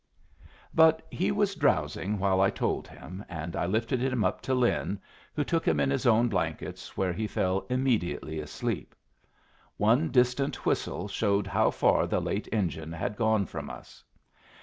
[0.73, 4.99] But he was drowsing while I told him; and I lifted him up to Lin,
[5.35, 8.95] who took him in his own blankets, where he fell immediately asleep.
[9.77, 14.03] One distant whistle showed how far the late engine had gone from us.